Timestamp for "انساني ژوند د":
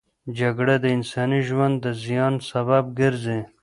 0.97-1.85